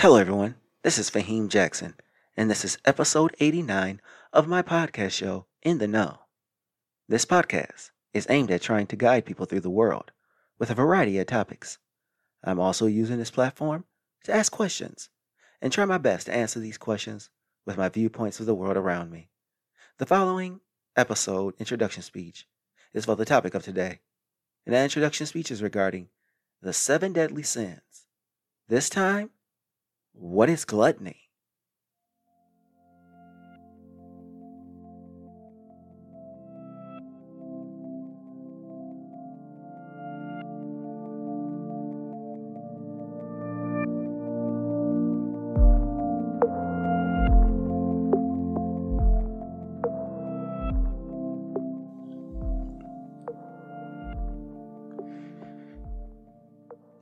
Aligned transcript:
Hello, 0.00 0.18
everyone. 0.18 0.56
This 0.82 0.98
is 0.98 1.10
Faheem 1.10 1.48
Jackson, 1.48 1.94
and 2.36 2.50
this 2.50 2.66
is 2.66 2.76
episode 2.84 3.34
89 3.40 4.02
of 4.30 4.46
my 4.46 4.60
podcast 4.60 5.12
show, 5.12 5.46
In 5.62 5.78
the 5.78 5.88
Know. 5.88 6.18
This 7.08 7.24
podcast 7.24 7.92
is 8.12 8.26
aimed 8.28 8.50
at 8.50 8.60
trying 8.60 8.88
to 8.88 8.96
guide 8.96 9.24
people 9.24 9.46
through 9.46 9.60
the 9.60 9.70
world 9.70 10.12
with 10.58 10.68
a 10.68 10.74
variety 10.74 11.18
of 11.18 11.26
topics. 11.28 11.78
I'm 12.44 12.60
also 12.60 12.84
using 12.84 13.16
this 13.16 13.30
platform 13.30 13.86
to 14.24 14.34
ask 14.34 14.52
questions 14.52 15.08
and 15.62 15.72
try 15.72 15.86
my 15.86 15.96
best 15.96 16.26
to 16.26 16.34
answer 16.34 16.60
these 16.60 16.76
questions 16.76 17.30
with 17.64 17.78
my 17.78 17.88
viewpoints 17.88 18.38
of 18.38 18.44
the 18.44 18.54
world 18.54 18.76
around 18.76 19.10
me. 19.10 19.30
The 19.96 20.04
following 20.04 20.60
episode 20.94 21.54
introduction 21.58 22.02
speech 22.02 22.46
is 22.92 23.06
for 23.06 23.16
the 23.16 23.24
topic 23.24 23.54
of 23.54 23.62
today, 23.62 24.00
and 24.66 24.74
that 24.74 24.84
introduction 24.84 25.24
speech 25.24 25.50
is 25.50 25.62
regarding 25.62 26.10
the 26.60 26.74
seven 26.74 27.14
deadly 27.14 27.42
sins. 27.42 28.04
This 28.68 28.90
time, 28.90 29.30
what 30.18 30.48
is 30.48 30.64
gluttony? 30.64 31.26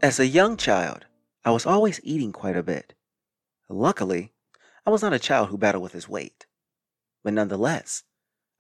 As 0.03 0.21
a 0.21 0.27
young 0.27 0.59
child, 0.59 1.07
I 1.47 1.51
was 1.51 1.65
always 1.65 1.99
eating 2.05 2.31
quite 2.31 2.57
a 2.57 2.63
bit. 2.63 2.93
Luckily, 3.69 4.33
I 4.87 4.91
was 4.91 5.03
not 5.03 5.15
a 5.15 5.19
child 5.19 5.49
who 5.49 5.57
battled 5.57 5.83
with 5.83 5.93
his 5.93 6.09
weight. 6.09 6.47
But 7.23 7.33
nonetheless, 7.33 8.05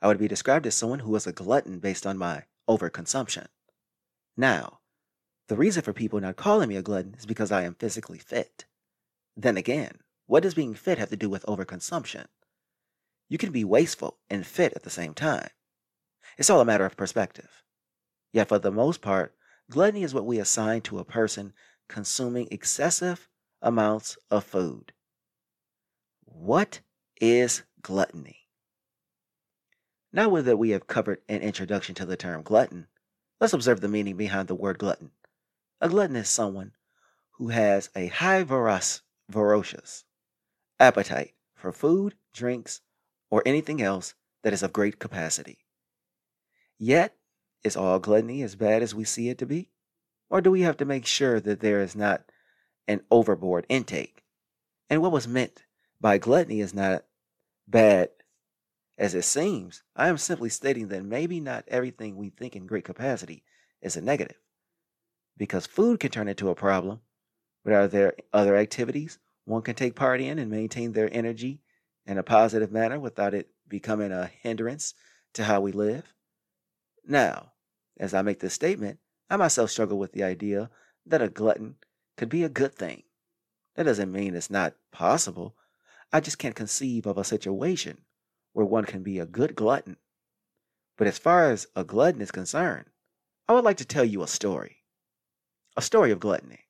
I 0.01 0.09
would 0.09 0.19
be 0.19 0.29
described 0.29 0.67
as 0.67 0.75
someone 0.75 1.01
who 1.01 1.11
was 1.11 1.27
a 1.27 1.33
glutton 1.33 1.79
based 1.79 2.07
on 2.07 2.17
my 2.17 2.45
overconsumption. 2.69 3.47
Now, 4.37 4.81
the 5.49 5.57
reason 5.57 5.83
for 5.83 5.93
people 5.93 6.21
not 6.21 6.37
calling 6.37 6.71
me 6.71 6.77
a 6.77 6.83
glutton 6.83 7.15
is 7.19 7.27
because 7.27 7.53
I 7.53 7.65
am 7.65 7.75
physically 7.75 8.19
fit. 8.19 8.65
Then 9.37 9.59
again, 9.59 9.99
what 10.27 10.43
does 10.43 10.55
being 10.55 10.75
fit 10.75 10.97
have 10.97 11.11
to 11.11 11.17
do 11.17 11.29
with 11.29 11.45
overconsumption? 11.45 12.27
You 13.29 13.37
can 13.37 13.53
be 13.53 13.65
wasteful 13.65 14.19
and 14.31 14.47
fit 14.47 14.73
at 14.75 14.85
the 14.85 14.91
same 14.91 15.13
time. 15.13 15.51
It's 16.39 16.49
all 16.49 16.63
a 16.63 16.65
matter 16.65 16.87
of 16.87 16.97
perspective. 16.97 17.63
Yet, 18.33 18.49
for 18.49 18.59
the 18.59 18.73
most 18.73 19.03
part, 19.03 19.35
gluttony 19.71 20.03
is 20.03 20.15
what 20.15 20.25
we 20.25 20.39
assign 20.39 20.81
to 20.83 20.99
a 20.99 21.05
person 21.05 21.53
consuming 21.89 22.49
excessive 22.51 23.29
amounts 23.61 24.17
of 24.31 24.45
food. 24.45 24.94
What 26.37 26.81
is 27.21 27.63
gluttony? 27.81 28.49
Now 30.13 30.29
that 30.43 30.57
we 30.57 30.71
have 30.71 30.89
covered 30.89 31.23
an 31.29 31.43
introduction 31.43 31.95
to 31.95 32.05
the 32.05 32.17
term 32.17 32.43
glutton, 32.43 32.89
let's 33.41 33.53
observe 33.53 33.81
the 33.81 33.89
meaning 33.89 34.17
behind 34.17 34.49
the 34.49 34.57
word 34.57 34.79
glutton. 34.79 35.13
A 35.81 35.89
glutton 35.89 36.17
is 36.17 36.29
someone 36.29 36.73
who 37.39 37.49
has 37.49 37.89
a 37.95 38.09
high 38.09 38.43
vorac- 38.43 39.03
ferocious 39.31 40.05
appetite 40.81 41.35
for 41.55 41.71
food, 41.71 42.17
drinks, 42.33 42.81
or 43.31 43.45
anything 43.47 43.81
else 43.81 44.15
that 44.43 44.53
is 44.53 44.65
of 44.65 44.73
great 44.73 44.99
capacity. 44.99 45.65
Yet, 46.77 47.17
is 47.63 47.77
all 47.77 48.01
gluttony 48.01 48.43
as 48.43 48.57
bad 48.57 48.83
as 48.83 48.93
we 48.93 49.05
see 49.05 49.29
it 49.29 49.39
to 49.39 49.47
be? 49.47 49.71
Or 50.29 50.41
do 50.41 50.51
we 50.51 50.63
have 50.63 50.77
to 50.79 50.85
make 50.85 51.07
sure 51.07 51.39
that 51.39 51.61
there 51.61 51.81
is 51.81 51.95
not 51.95 52.25
an 52.89 53.03
overboard 53.09 53.67
intake? 53.69 54.25
And 54.91 55.01
what 55.01 55.13
was 55.13 55.29
meant 55.29 55.63
by 56.05 56.19
gluttony 56.19 56.61
is 56.61 56.75
not 56.75 57.03
bad 57.67 58.11
as 58.99 59.15
it 59.15 59.23
seems. 59.23 59.83
I 59.97 60.09
am 60.09 60.19
simply 60.19 60.51
stating 60.51 60.89
that 60.89 61.03
maybe 61.03 61.41
not 61.41 61.65
everything 61.67 62.15
we 62.15 62.29
think 62.29 62.55
in 62.55 62.67
great 62.67 62.85
capacity 62.85 63.43
is 63.81 63.97
a 63.97 64.03
negative. 64.03 64.37
Because 65.39 65.65
food 65.65 66.01
can 66.01 66.11
turn 66.11 66.29
into 66.29 66.51
a 66.51 66.55
problem, 66.55 67.01
but 67.65 67.73
are 67.73 67.89
there 67.89 68.13
other 68.35 68.55
activities 68.55 69.19
one 69.47 69.63
can 69.63 69.75
take 69.77 69.95
part 69.95 70.21
in 70.21 70.39
and 70.39 70.51
maintain 70.51 70.93
their 70.93 71.09
energy 71.11 71.63
in 72.05 72.19
a 72.19 72.23
positive 72.23 72.71
manner 72.71 73.01
without 73.01 73.33
it 73.33 73.49
becoming 73.67 74.13
a 74.13 74.31
hindrance 74.43 74.93
to 75.33 75.45
how 75.45 75.63
we 75.63 75.73
live? 75.73 76.13
Now, 77.07 77.53
as 77.99 78.13
I 78.13 78.21
make 78.21 78.41
this 78.41 78.53
statement, 78.53 78.99
I 79.31 79.39
myself 79.39 79.71
struggle 79.71 79.99
with 79.99 80.13
the 80.13 80.23
idea 80.23 80.69
that 81.07 81.23
a 81.23 81.31
glutton 81.31 81.77
could 82.19 82.29
be 82.29 82.45
a 82.45 82.51
good 82.51 82.75
thing. 82.75 83.05
That 83.77 83.85
doesn't 83.85 84.13
mean 84.13 84.35
it's 84.35 84.51
not 84.51 84.75
possible. 84.93 85.57
I 86.15 86.21
just 86.21 86.39
can't 86.39 86.55
conceive 86.55 87.07
of 87.07 87.19
a 87.19 87.25
situation 87.25 88.05
where 88.53 88.65
one 88.65 88.85
can 88.85 89.03
be 89.03 89.19
a 89.19 89.27
good 89.27 89.57
glutton. 89.57 89.97
But 90.97 91.09
as 91.09 91.19
far 91.19 91.51
as 91.51 91.67
a 91.75 91.83
glutton 91.83 92.21
is 92.21 92.31
concerned, 92.31 92.87
I 93.49 93.53
would 93.53 93.65
like 93.65 93.79
to 93.79 93.85
tell 93.85 94.05
you 94.05 94.23
a 94.23 94.29
story. 94.29 94.85
A 95.77 95.83
story 95.83 96.13
of 96.13 96.21
gluttony. 96.21 96.69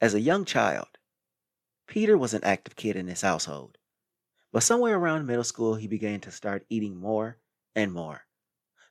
As 0.00 0.14
a 0.14 0.20
young 0.20 0.44
child, 0.44 0.86
Peter 1.88 2.16
was 2.16 2.32
an 2.32 2.44
active 2.44 2.76
kid 2.76 2.94
in 2.94 3.08
his 3.08 3.22
household. 3.22 3.76
But 4.52 4.62
somewhere 4.62 4.96
around 4.96 5.26
middle 5.26 5.42
school, 5.42 5.74
he 5.74 5.88
began 5.88 6.20
to 6.20 6.30
start 6.30 6.64
eating 6.70 6.96
more 6.96 7.38
and 7.74 7.92
more. 7.92 8.24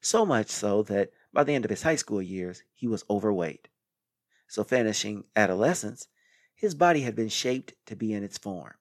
So 0.02 0.26
much 0.26 0.50
so 0.50 0.84
that 0.84 1.12
by 1.32 1.46
the 1.46 1.56
end 1.56 1.64
of 1.64 1.72
his 1.72 1.84
high 1.84 1.96
school 1.96 2.22
years, 2.22 2.64
he 2.74 2.86
was 2.86 3.06
overweight. 3.10 3.70
So, 4.50 4.66
finishing 4.66 5.24
adolescence, 5.38 6.10
his 6.62 6.76
body 6.76 7.02
had 7.02 7.16
been 7.16 7.28
shaped 7.28 7.74
to 7.88 7.96
be 7.96 8.14
in 8.14 8.24
its 8.24 8.38
form. 8.38 8.76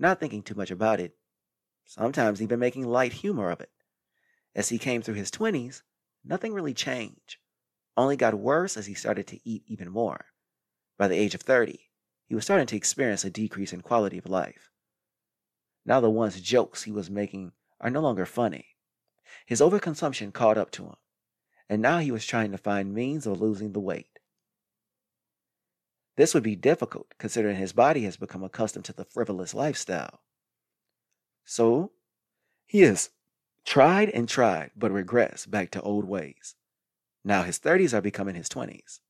Not 0.00 0.18
thinking 0.18 0.42
too 0.42 0.56
much 0.56 0.72
about 0.72 0.98
it, 0.98 1.16
sometimes 1.86 2.42
even 2.42 2.58
making 2.58 2.88
light 2.88 3.12
humor 3.12 3.52
of 3.52 3.60
it. 3.60 3.70
As 4.52 4.68
he 4.68 4.78
came 4.78 5.00
through 5.00 5.14
his 5.14 5.30
20s, 5.30 5.82
nothing 6.24 6.52
really 6.52 6.74
changed, 6.74 7.36
only 7.96 8.16
got 8.16 8.34
worse 8.34 8.76
as 8.76 8.86
he 8.86 8.94
started 8.94 9.28
to 9.28 9.38
eat 9.48 9.62
even 9.68 9.90
more. 9.90 10.24
By 10.98 11.06
the 11.06 11.14
age 11.14 11.36
of 11.36 11.42
30, 11.42 11.78
he 12.26 12.34
was 12.34 12.42
starting 12.42 12.66
to 12.66 12.76
experience 12.76 13.24
a 13.24 13.30
decrease 13.30 13.72
in 13.72 13.82
quality 13.82 14.18
of 14.18 14.28
life. 14.28 14.72
Now, 15.86 16.00
the 16.00 16.10
once 16.10 16.40
jokes 16.40 16.82
he 16.82 16.90
was 16.90 17.10
making 17.10 17.52
are 17.80 17.90
no 17.90 18.00
longer 18.00 18.26
funny. 18.26 18.74
His 19.46 19.60
overconsumption 19.60 20.32
caught 20.32 20.58
up 20.58 20.72
to 20.72 20.86
him, 20.86 20.96
and 21.68 21.80
now 21.80 21.98
he 21.98 22.10
was 22.10 22.26
trying 22.26 22.50
to 22.50 22.58
find 22.58 22.92
means 22.92 23.24
of 23.24 23.40
losing 23.40 23.72
the 23.72 23.78
weight. 23.78 24.13
This 26.16 26.32
would 26.34 26.42
be 26.42 26.56
difficult 26.56 27.14
considering 27.18 27.56
his 27.56 27.72
body 27.72 28.04
has 28.04 28.16
become 28.16 28.44
accustomed 28.44 28.84
to 28.86 28.92
the 28.92 29.04
frivolous 29.04 29.52
lifestyle. 29.52 30.20
So, 31.44 31.92
he 32.66 32.82
has 32.82 33.10
tried 33.64 34.10
and 34.10 34.28
tried, 34.28 34.70
but 34.76 34.92
regrets 34.92 35.46
back 35.46 35.70
to 35.72 35.82
old 35.82 36.04
ways. 36.04 36.54
Now 37.24 37.42
his 37.42 37.58
30s 37.58 37.92
are 37.92 38.00
becoming 38.00 38.34
his 38.34 38.48
20s. 38.48 39.00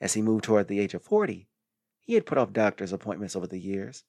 As 0.00 0.14
he 0.14 0.22
moved 0.22 0.44
toward 0.44 0.68
the 0.68 0.80
age 0.80 0.94
of 0.94 1.02
40, 1.02 1.48
he 2.00 2.14
had 2.14 2.26
put 2.26 2.38
off 2.38 2.52
doctor's 2.52 2.92
appointments 2.92 3.36
over 3.36 3.46
the 3.46 3.60
years. 3.60 4.04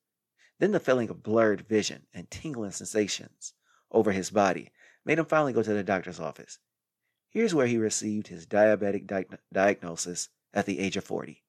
Then 0.59 0.71
the 0.71 0.79
feeling 0.79 1.09
of 1.09 1.23
blurred 1.23 1.67
vision 1.67 2.07
and 2.13 2.29
tingling 2.31 2.71
sensations 2.71 3.53
over 3.91 4.11
his 4.11 4.31
body 4.31 4.71
made 5.05 5.19
him 5.19 5.25
finally 5.25 5.53
go 5.53 5.61
to 5.61 5.73
the 5.73 5.83
doctor's 5.83 6.19
office. 6.19 6.59
Here's 7.29 7.53
where 7.53 7.67
he 7.67 7.77
received 7.77 8.27
his 8.27 8.47
diabetic 8.47 9.05
di- 9.05 9.25
diagnosis 9.51 10.29
at 10.53 10.65
the 10.65 10.79
age 10.79 10.97
of 10.97 11.03
40. 11.03 11.43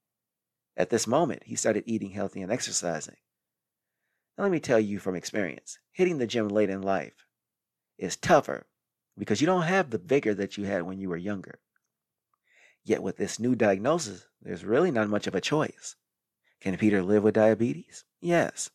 At 0.76 0.90
this 0.90 1.06
moment, 1.06 1.44
he 1.44 1.56
started 1.56 1.84
eating 1.86 2.10
healthy 2.10 2.42
and 2.42 2.52
exercising. 2.52 3.16
Now, 4.36 4.44
let 4.44 4.52
me 4.52 4.60
tell 4.60 4.78
you 4.78 4.98
from 4.98 5.16
experience 5.16 5.78
hitting 5.92 6.18
the 6.18 6.26
gym 6.26 6.48
late 6.48 6.68
in 6.68 6.82
life 6.82 7.24
is 7.96 8.16
tougher 8.16 8.66
because 9.16 9.40
you 9.40 9.46
don't 9.46 9.62
have 9.62 9.88
the 9.88 9.98
vigor 9.98 10.34
that 10.34 10.58
you 10.58 10.64
had 10.64 10.82
when 10.82 10.98
you 10.98 11.08
were 11.08 11.16
younger. 11.16 11.60
Yet, 12.84 13.02
with 13.02 13.16
this 13.16 13.40
new 13.40 13.54
diagnosis, 13.54 14.26
there's 14.42 14.64
really 14.64 14.90
not 14.90 15.08
much 15.08 15.26
of 15.26 15.34
a 15.34 15.40
choice. 15.40 15.96
Can 16.60 16.76
Peter 16.76 17.02
live 17.02 17.22
with 17.22 17.34
diabetes? 17.34 18.04
Yes. 18.20 18.70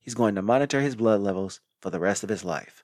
He's 0.00 0.14
going 0.14 0.34
to 0.34 0.42
monitor 0.42 0.80
his 0.80 0.96
blood 0.96 1.20
levels 1.20 1.60
for 1.80 1.90
the 1.90 2.00
rest 2.00 2.24
of 2.24 2.28
his 2.28 2.44
life. 2.44 2.82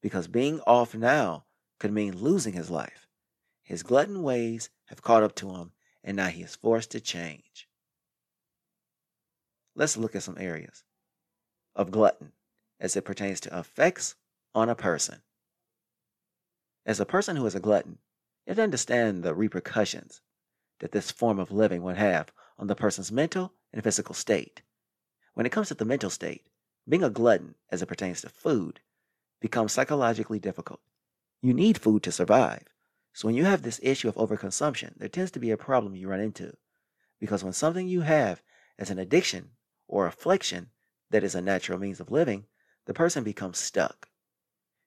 Because 0.00 0.28
being 0.28 0.60
off 0.60 0.94
now 0.94 1.46
could 1.78 1.92
mean 1.92 2.16
losing 2.16 2.52
his 2.52 2.70
life. 2.70 3.08
His 3.62 3.82
glutton 3.82 4.22
ways 4.22 4.70
have 4.86 5.02
caught 5.02 5.22
up 5.22 5.34
to 5.36 5.50
him, 5.56 5.72
and 6.04 6.16
now 6.16 6.28
he 6.28 6.42
is 6.42 6.54
forced 6.54 6.92
to 6.92 7.00
change. 7.00 7.68
Let's 9.74 9.96
look 9.96 10.14
at 10.14 10.22
some 10.22 10.36
areas 10.38 10.84
of 11.74 11.90
glutton 11.90 12.32
as 12.78 12.94
it 12.94 13.04
pertains 13.04 13.40
to 13.40 13.58
effects 13.58 14.16
on 14.54 14.68
a 14.68 14.74
person. 14.74 15.22
As 16.84 17.00
a 17.00 17.06
person 17.06 17.36
who 17.36 17.46
is 17.46 17.54
a 17.54 17.60
glutton, 17.60 17.98
you 18.44 18.50
have 18.50 18.56
to 18.56 18.62
understand 18.62 19.22
the 19.22 19.34
repercussions 19.34 20.20
that 20.80 20.92
this 20.92 21.10
form 21.10 21.38
of 21.38 21.52
living 21.52 21.82
would 21.82 21.96
have 21.96 22.32
on 22.58 22.66
the 22.66 22.74
person's 22.74 23.10
mental 23.10 23.54
and 23.72 23.82
physical 23.82 24.14
state. 24.14 24.62
When 25.34 25.46
it 25.46 25.52
comes 25.52 25.68
to 25.68 25.74
the 25.74 25.84
mental 25.84 26.10
state, 26.10 26.48
being 26.86 27.04
a 27.04 27.10
glutton 27.10 27.54
as 27.70 27.80
it 27.80 27.86
pertains 27.86 28.20
to 28.22 28.28
food 28.28 28.80
becomes 29.40 29.72
psychologically 29.72 30.38
difficult. 30.38 30.80
You 31.40 31.54
need 31.54 31.80
food 31.80 32.02
to 32.02 32.12
survive. 32.12 32.64
So 33.14 33.26
when 33.26 33.34
you 33.34 33.44
have 33.44 33.62
this 33.62 33.80
issue 33.82 34.08
of 34.08 34.16
overconsumption, 34.16 34.98
there 34.98 35.08
tends 35.08 35.30
to 35.32 35.40
be 35.40 35.50
a 35.50 35.56
problem 35.56 35.94
you 35.94 36.08
run 36.08 36.20
into. 36.20 36.56
Because 37.20 37.42
when 37.42 37.52
something 37.52 37.88
you 37.88 38.02
have 38.02 38.42
as 38.78 38.90
an 38.90 38.98
addiction 38.98 39.50
or 39.92 40.06
affliction 40.06 40.70
that 41.10 41.22
is 41.22 41.34
a 41.34 41.42
natural 41.42 41.78
means 41.78 42.00
of 42.00 42.10
living, 42.10 42.46
the 42.86 42.94
person 42.94 43.22
becomes 43.22 43.58
stuck. 43.58 44.08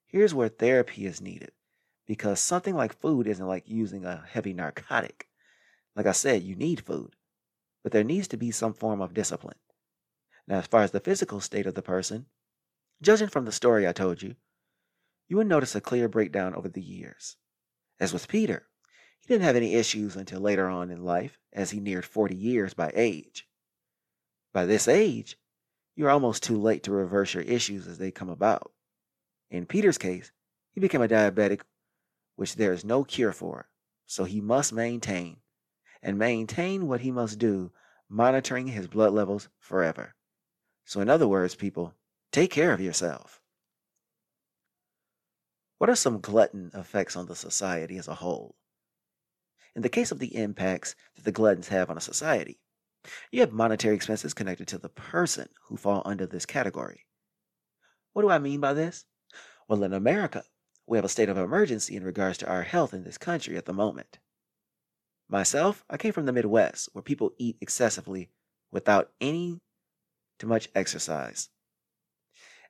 Here's 0.08 0.34
where 0.34 0.50
therapy 0.50 1.06
is 1.06 1.22
needed 1.22 1.52
because 2.08 2.40
something 2.40 2.76
like 2.76 3.00
food 3.00 3.28
isn't 3.28 3.48
like 3.48 3.70
using 3.70 4.04
a 4.04 4.26
heavy 4.28 4.52
narcotic. 4.52 5.28
Like 5.96 6.08
I 6.08 6.12
said, 6.12 6.42
you 6.42 6.56
need 6.56 6.82
food, 6.82 7.16
but 7.84 7.92
there 7.92 8.04
needs 8.04 8.28
to 8.30 8.38
be 8.38 8.50
some 8.50 8.74
form 8.74 9.00
of 9.00 9.14
discipline. 9.14 9.60
Now, 10.48 10.58
as 10.58 10.68
far 10.68 10.82
as 10.82 10.90
the 10.90 11.00
physical 11.00 11.40
state 11.40 11.68
of 11.68 11.76
the 11.76 11.84
person, 11.84 12.26
judging 13.00 13.30
from 13.30 13.46
the 13.46 13.52
story 13.52 13.88
I 13.88 13.94
told 13.94 14.24
you, 14.24 14.36
you 15.28 15.38
would 15.38 15.48
notice 15.48 15.76
a 15.76 15.82
clear 15.82 16.10
breakdown 16.10 16.56
over 16.56 16.68
the 16.68 16.82
years. 16.82 17.38
As 18.00 18.12
with 18.12 18.28
Peter, 18.28 18.68
he 19.20 19.28
didn't 19.28 19.46
have 19.46 19.56
any 19.56 19.76
issues 19.76 20.16
until 20.16 20.40
later 20.40 20.68
on 20.68 20.90
in 20.90 21.04
life, 21.04 21.38
as 21.54 21.70
he 21.70 21.80
neared 21.80 22.06
40 22.06 22.36
years 22.36 22.74
by 22.74 22.92
age. 22.96 23.48
By 24.56 24.66
this 24.66 24.88
age, 24.88 25.38
you're 25.98 26.10
almost 26.10 26.42
too 26.42 26.58
late 26.58 26.84
to 26.84 26.94
reverse 26.94 27.34
your 27.34 27.44
issues 27.44 27.88
as 27.88 27.98
they 27.98 28.10
come 28.10 28.30
about. 28.30 28.72
In 29.52 29.66
Peter's 29.66 29.98
case, 29.98 30.32
he 30.72 30.80
became 30.80 31.02
a 31.02 31.10
diabetic, 31.10 31.64
which 32.38 32.56
there 32.56 32.72
is 32.72 32.86
no 32.86 33.04
cure 33.04 33.34
for, 33.34 33.68
so 34.06 34.24
he 34.24 34.40
must 34.40 34.72
maintain, 34.72 35.42
and 36.02 36.18
maintain 36.18 36.88
what 36.88 37.02
he 37.02 37.12
must 37.12 37.38
do, 37.38 37.74
monitoring 38.08 38.68
his 38.68 38.88
blood 38.88 39.12
levels 39.12 39.50
forever. 39.60 40.16
So, 40.86 41.02
in 41.02 41.10
other 41.10 41.28
words, 41.28 41.54
people, 41.54 41.94
take 42.32 42.50
care 42.50 42.72
of 42.72 42.80
yourself. 42.80 43.42
What 45.80 45.90
are 45.90 45.96
some 45.96 46.22
glutton 46.22 46.72
effects 46.74 47.18
on 47.18 47.26
the 47.26 47.36
society 47.36 47.98
as 47.98 48.08
a 48.08 48.16
whole? 48.16 48.56
In 49.76 49.82
the 49.82 49.90
case 49.90 50.14
of 50.14 50.20
the 50.20 50.34
impacts 50.34 50.96
that 51.16 51.26
the 51.26 51.34
gluttons 51.34 51.68
have 51.68 51.90
on 51.90 51.98
a 51.98 52.02
society, 52.02 52.62
you 53.32 53.42
have 53.42 53.52
monetary 53.52 53.96
expenses 53.96 54.34
connected 54.34 54.68
to 54.70 54.78
the 54.78 54.90
person 54.90 55.50
who 55.68 55.78
fall 55.78 56.02
under 56.06 56.26
this 56.26 56.46
category. 56.46 57.06
What 58.14 58.22
do 58.22 58.30
I 58.30 58.40
mean 58.40 58.60
by 58.60 58.74
this? 58.74 59.06
Well, 59.68 59.84
in 59.84 59.94
America, 59.94 60.44
we 60.88 60.98
have 60.98 61.06
a 61.06 61.10
state 61.10 61.30
of 61.30 61.38
emergency 61.38 61.96
in 61.96 62.04
regards 62.04 62.38
to 62.40 62.48
our 62.48 62.64
health 62.64 62.94
in 62.94 63.04
this 63.04 63.18
country 63.18 63.58
at 63.58 63.66
the 63.66 63.74
moment. 63.74 64.20
Myself, 65.28 65.84
I 65.90 65.98
came 65.98 66.14
from 66.14 66.26
the 66.26 66.34
Midwest, 66.34 66.90
where 66.94 67.02
people 67.02 67.34
eat 67.38 67.58
excessively 67.60 68.30
without 68.72 69.12
any 69.20 69.60
too 70.38 70.48
much 70.48 70.70
exercise. 70.76 71.50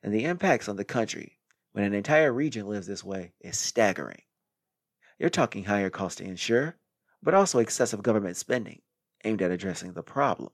And 0.02 0.12
the 0.12 0.24
impacts 0.24 0.68
on 0.68 0.76
the 0.76 0.84
country 0.84 1.38
when 1.72 1.84
an 1.84 1.94
entire 1.94 2.32
region 2.32 2.66
lives 2.66 2.86
this 2.86 3.04
way 3.04 3.32
is 3.40 3.58
staggering. 3.58 4.22
You're 5.18 5.30
talking 5.30 5.64
higher 5.64 5.90
costs 5.90 6.18
to 6.18 6.24
insure, 6.24 6.76
but 7.22 7.34
also 7.34 7.58
excessive 7.58 8.02
government 8.02 8.36
spending 8.36 8.80
aimed 9.26 9.42
at 9.42 9.50
addressing 9.50 9.92
the 9.92 10.02
problem. 10.02 10.50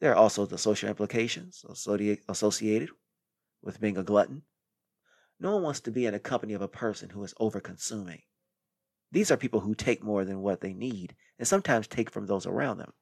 There 0.00 0.12
are 0.12 0.16
also 0.16 0.46
the 0.46 0.58
social 0.58 0.88
implications 0.88 1.64
associated 2.28 2.90
with 3.62 3.80
being 3.80 3.96
a 3.96 4.04
glutton. 4.04 4.42
No 5.40 5.54
one 5.54 5.62
wants 5.62 5.80
to 5.80 5.90
be 5.90 6.06
in 6.06 6.12
the 6.12 6.20
company 6.20 6.52
of 6.52 6.62
a 6.62 6.68
person 6.68 7.10
who 7.10 7.24
is 7.24 7.34
over 7.40 7.60
consuming. 7.60 8.22
These 9.10 9.30
are 9.30 9.36
people 9.36 9.60
who 9.60 9.74
take 9.74 10.02
more 10.04 10.24
than 10.24 10.40
what 10.40 10.60
they 10.60 10.74
need 10.74 11.16
and 11.38 11.48
sometimes 11.48 11.86
take 11.86 12.10
from 12.10 12.26
those 12.26 12.46
around 12.46 12.78
them. 12.78 12.92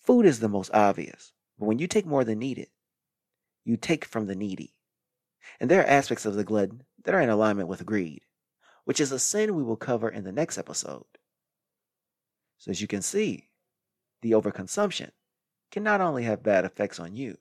Food 0.00 0.26
is 0.26 0.40
the 0.40 0.48
most 0.48 0.70
obvious, 0.74 1.32
but 1.58 1.66
when 1.66 1.78
you 1.78 1.86
take 1.86 2.06
more 2.06 2.24
than 2.24 2.38
needed, 2.38 2.68
you 3.64 3.76
take 3.76 4.04
from 4.04 4.26
the 4.26 4.36
needy. 4.36 4.74
And 5.58 5.70
there 5.70 5.80
are 5.80 5.86
aspects 5.86 6.26
of 6.26 6.34
the 6.34 6.44
glutton 6.44 6.82
that 7.04 7.14
are 7.14 7.20
in 7.20 7.30
alignment 7.30 7.68
with 7.68 7.86
greed, 7.86 8.22
which 8.84 9.00
is 9.00 9.10
a 9.10 9.18
sin 9.18 9.54
we 9.54 9.62
will 9.62 9.76
cover 9.76 10.08
in 10.08 10.24
the 10.24 10.32
next 10.32 10.58
episode. 10.58 11.04
So, 12.64 12.70
as 12.70 12.80
you 12.80 12.86
can 12.86 13.02
see, 13.02 13.50
the 14.22 14.30
overconsumption 14.30 15.10
can 15.70 15.82
not 15.82 16.00
only 16.00 16.22
have 16.22 16.42
bad 16.42 16.64
effects 16.64 16.98
on 16.98 17.14
you, 17.14 17.36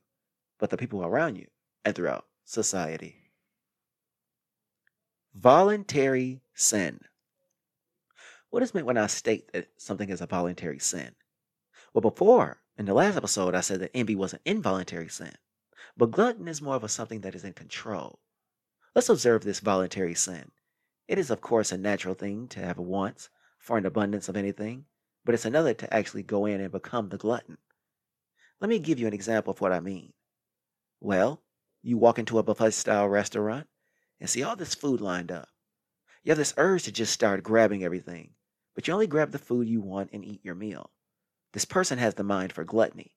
but 0.59 0.69
the 0.69 0.75
people 0.75 1.01
around 1.01 1.37
you 1.37 1.47
and 1.85 1.95
throughout 1.95 2.25
society. 2.43 3.31
Voluntary 5.33 6.41
sin. 6.53 6.99
What 8.49 8.63
is 8.63 8.73
meant 8.73 8.85
when 8.85 8.97
I 8.97 9.07
state 9.07 9.49
that 9.53 9.69
something 9.77 10.09
is 10.09 10.19
a 10.19 10.27
voluntary 10.27 10.79
sin? 10.79 11.15
Well, 11.93 12.01
before, 12.01 12.57
in 12.77 12.85
the 12.85 12.93
last 12.93 13.15
episode, 13.15 13.55
I 13.55 13.61
said 13.61 13.79
that 13.79 13.95
envy 13.95 14.17
was 14.17 14.33
an 14.33 14.41
involuntary 14.43 15.07
sin. 15.07 15.35
But 15.95 16.11
glutton 16.11 16.49
is 16.49 16.61
more 16.61 16.75
of 16.75 16.83
a 16.83 16.89
something 16.89 17.21
that 17.21 17.33
is 17.33 17.45
in 17.45 17.53
control. 17.53 18.19
Let's 18.93 19.07
observe 19.07 19.45
this 19.45 19.61
voluntary 19.61 20.15
sin. 20.15 20.51
It 21.07 21.17
is, 21.17 21.31
of 21.31 21.39
course, 21.39 21.71
a 21.71 21.77
natural 21.77 22.13
thing 22.13 22.49
to 22.49 22.59
have 22.59 22.77
wants 22.77 23.29
for 23.57 23.77
an 23.77 23.85
abundance 23.85 24.27
of 24.27 24.35
anything, 24.35 24.83
but 25.25 25.33
it's 25.33 25.45
another 25.45 25.73
to 25.73 25.93
actually 25.93 26.23
go 26.23 26.45
in 26.45 26.61
and 26.61 26.71
become 26.71 27.09
the 27.09 27.17
glutton. 27.17 27.57
Let 28.59 28.69
me 28.69 28.79
give 28.79 28.99
you 28.99 29.07
an 29.07 29.13
example 29.13 29.51
of 29.51 29.61
what 29.61 29.71
I 29.71 29.79
mean. 29.79 30.13
Well, 30.99 31.41
you 31.81 31.97
walk 31.97 32.19
into 32.19 32.39
a 32.39 32.43
buffet 32.43 32.71
style 32.71 33.07
restaurant 33.07 33.67
and 34.19 34.29
see 34.29 34.43
all 34.43 34.55
this 34.55 34.75
food 34.75 35.01
lined 35.01 35.31
up. 35.31 35.49
You 36.23 36.31
have 36.31 36.37
this 36.37 36.53
urge 36.57 36.83
to 36.83 36.91
just 36.91 37.13
start 37.13 37.43
grabbing 37.43 37.83
everything, 37.83 38.31
but 38.75 38.87
you 38.87 38.93
only 38.93 39.07
grab 39.07 39.31
the 39.31 39.39
food 39.39 39.67
you 39.67 39.81
want 39.81 40.11
and 40.13 40.23
eat 40.23 40.43
your 40.43 40.55
meal. 40.55 40.91
This 41.51 41.65
person 41.65 41.97
has 41.97 42.13
the 42.15 42.23
mind 42.23 42.53
for 42.53 42.63
gluttony 42.63 43.13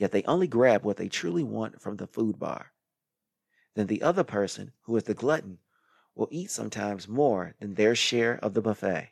yet 0.00 0.12
they 0.12 0.22
only 0.22 0.48
grab 0.48 0.82
what 0.82 0.96
they 0.96 1.08
truly 1.08 1.44
want 1.44 1.80
from 1.80 1.96
the 1.96 2.06
food 2.06 2.38
bar. 2.38 2.72
Then 3.74 3.86
the 3.86 4.02
other 4.02 4.24
person, 4.24 4.72
who 4.84 4.96
is 4.96 5.04
the 5.04 5.14
glutton, 5.14 5.58
will 6.14 6.28
eat 6.30 6.50
sometimes 6.50 7.06
more 7.06 7.54
than 7.60 7.74
their 7.74 7.94
share 7.94 8.38
of 8.42 8.54
the 8.54 8.62
buffet. 8.62 9.10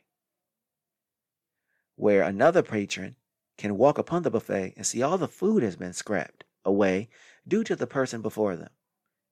Where 1.99 2.21
another 2.21 2.63
patron 2.63 3.17
can 3.57 3.77
walk 3.77 3.97
upon 3.97 4.23
the 4.23 4.31
buffet 4.31 4.73
and 4.77 4.87
see 4.87 5.01
all 5.01 5.17
the 5.17 5.27
food 5.27 5.63
has 5.63 5.75
been 5.75 5.91
scrapped 5.91 6.45
away 6.63 7.09
due 7.45 7.61
to 7.65 7.75
the 7.75 7.87
person 7.87 8.21
before 8.21 8.55
them. 8.55 8.69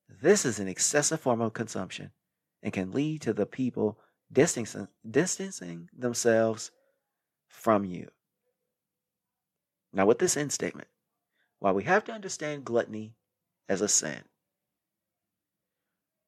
This 0.09 0.43
is 0.43 0.59
an 0.59 0.67
excessive 0.67 1.21
form 1.21 1.39
of 1.39 1.53
consumption 1.53 2.11
and 2.61 2.73
can 2.73 2.91
lead 2.91 3.21
to 3.21 3.31
the 3.31 3.45
people 3.45 4.01
distancing, 4.29 4.89
distancing 5.09 5.89
themselves 5.97 6.71
from 7.47 7.85
you. 7.85 8.09
Now, 9.93 10.05
with 10.05 10.19
this 10.19 10.35
end 10.35 10.51
statement, 10.51 10.89
while 11.59 11.73
we 11.73 11.85
have 11.85 12.03
to 12.03 12.11
understand 12.11 12.65
gluttony 12.65 13.15
as 13.69 13.79
a 13.79 13.87
sin, 13.87 14.23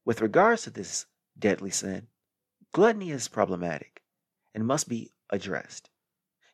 with 0.05 0.21
regards 0.21 0.61
to 0.61 0.69
this 0.69 1.05
deadly 1.37 1.71
sin, 1.71 2.07
gluttony 2.71 3.11
is 3.11 3.27
problematic 3.27 4.03
and 4.55 4.65
must 4.65 4.87
be 4.87 5.11
addressed. 5.29 5.89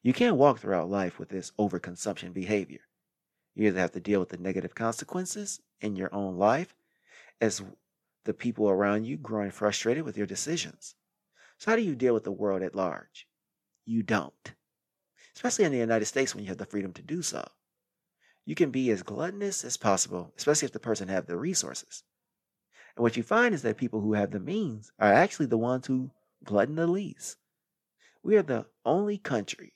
You 0.06 0.14
can't 0.14 0.36
walk 0.36 0.60
throughout 0.60 0.88
life 0.88 1.18
with 1.18 1.30
this 1.30 1.52
overconsumption 1.58 2.32
behavior. 2.32 2.82
You 3.56 3.66
either 3.66 3.80
have 3.80 3.94
to 3.94 4.00
deal 4.00 4.20
with 4.20 4.30
the 4.30 4.38
negative 4.38 4.76
consequences 4.76 5.60
in 5.82 5.96
your 5.96 6.14
own 6.14 6.38
life 6.38 6.76
as 7.42 7.64
the 8.24 8.36
people 8.36 8.70
around 8.70 9.06
you 9.06 9.18
growing 9.18 9.50
frustrated 9.50 10.04
with 10.04 10.16
your 10.16 10.28
decisions. 10.28 10.94
So, 11.58 11.72
how 11.72 11.76
do 11.76 11.82
you 11.82 11.96
deal 11.96 12.14
with 12.14 12.24
the 12.24 12.32
world 12.32 12.62
at 12.62 12.76
large? 12.76 13.28
You 13.84 14.04
don't. 14.04 14.54
Especially 15.36 15.66
in 15.66 15.72
the 15.72 15.80
United 15.80 16.06
States 16.06 16.36
when 16.36 16.44
you 16.44 16.50
have 16.50 16.60
the 16.60 16.68
freedom 16.68 16.94
to 16.94 17.02
do 17.02 17.24
so 17.24 17.44
you 18.46 18.54
can 18.54 18.70
be 18.70 18.92
as 18.92 19.02
gluttonous 19.02 19.66
as 19.66 19.76
possible, 19.76 20.32
especially 20.38 20.68
if 20.68 20.72
the 20.72 20.80
person 20.80 21.08
have 21.08 21.26
the 21.26 21.36
resources. 21.36 22.04
And 22.96 23.02
what 23.02 23.18
you 23.18 23.24
find 23.24 23.56
is 23.56 23.64
that 23.64 23.78
people 23.78 24.02
who 24.02 24.14
have 24.14 24.30
the 24.30 24.40
means 24.40 24.92
are 25.00 25.12
actually 25.12 25.48
the 25.48 25.58
ones 25.58 25.88
who 25.88 26.12
glutton 26.44 26.76
the 26.76 26.86
least. 26.86 27.38
We 28.22 28.38
are 28.38 28.44
the 28.44 28.68
only 28.86 29.18
country 29.18 29.74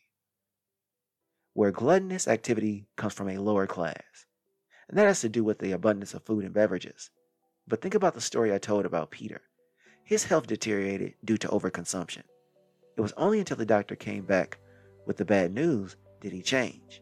where 1.60 1.72
gluttonous 1.72 2.26
activity 2.26 2.88
comes 2.96 3.14
from 3.14 3.28
a 3.28 3.38
lower 3.38 3.68
class. 3.68 4.26
And 4.88 4.98
that 4.98 5.08
has 5.08 5.20
to 5.20 5.28
do 5.28 5.44
with 5.44 5.60
the 5.60 5.74
abundance 5.74 6.14
of 6.14 6.24
food 6.24 6.46
and 6.46 6.54
beverages. 6.54 7.10
But 7.68 7.82
think 7.82 7.96
about 7.96 8.14
the 8.14 8.22
story 8.22 8.54
I 8.54 8.60
told 8.60 8.86
about 8.86 9.12
Peter. 9.12 9.42
His 10.06 10.24
health 10.24 10.48
deteriorated 10.48 11.16
due 11.26 11.36
to 11.36 11.50
overconsumption. 11.50 12.24
It 12.96 13.02
was 13.02 13.12
only 13.18 13.40
until 13.40 13.58
the 13.58 13.66
doctor 13.66 13.98
came 13.98 14.24
back 14.24 14.58
with 15.06 15.18
the 15.18 15.26
bad 15.26 15.54
news 15.54 15.98
did 16.22 16.32
he 16.32 16.42
change. 16.42 17.02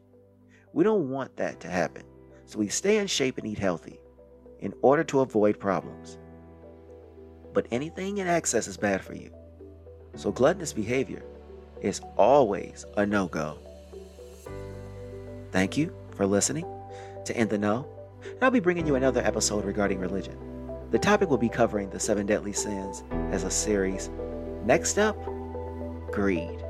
We 0.73 0.83
don't 0.83 1.11
want 1.11 1.37
that 1.37 1.59
to 1.59 1.67
happen. 1.67 2.05
So 2.45 2.57
we 2.57 2.67
stay 2.67 2.97
in 2.97 3.05
shape 3.05 3.37
and 3.37 3.45
eat 3.45 3.59
healthy 3.59 3.99
in 4.57 4.73
order 4.81 5.03
to 5.03 5.19
avoid 5.19 5.59
problems. 5.59 6.17
But 7.53 7.67
anything 7.69 8.17
in 8.17 8.27
excess 8.27 8.65
is 8.65 8.75
bad 8.75 9.03
for 9.03 9.13
you. 9.13 9.31
So 10.15 10.31
gluttonous 10.31 10.73
behavior 10.73 11.21
is 11.79 12.01
always 12.17 12.85
a 12.95 13.05
no 13.05 13.27
go. 13.27 13.59
Thank 15.57 15.75
you 15.75 15.91
for 16.15 16.27
listening 16.27 16.67
to 17.25 17.35
In 17.35 17.47
the 17.47 17.57
Know. 17.57 17.87
And 18.23 18.43
I'll 18.43 18.51
be 18.51 18.59
bringing 18.59 18.85
you 18.85 18.93
another 18.93 19.25
episode 19.25 19.65
regarding 19.65 19.97
religion. 19.97 20.37
The 20.91 20.99
topic 20.99 21.31
will 21.31 21.39
be 21.39 21.49
covering 21.49 21.89
the 21.89 21.99
seven 21.99 22.27
deadly 22.27 22.53
sins 22.53 23.03
as 23.31 23.43
a 23.43 23.49
series. 23.49 24.11
Next 24.65 24.99
up, 24.99 25.17
greed. 26.11 26.63